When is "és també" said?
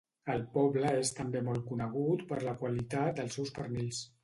1.01-1.43